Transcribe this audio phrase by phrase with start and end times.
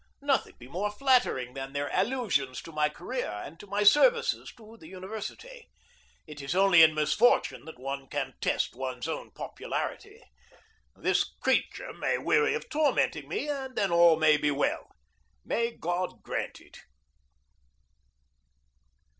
[0.23, 4.51] Nothing could be more flattering than their allusions to my career and to my services
[4.57, 5.69] to the university.
[6.25, 10.23] It is only in misfortune that one can test one's own popularity.
[10.95, 14.89] This creature may weary of tormenting me, and then all may yet be well.
[15.45, 16.79] May God grant it!